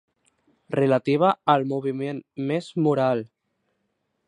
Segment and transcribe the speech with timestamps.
[0.75, 3.25] Relativa al moviment més moral.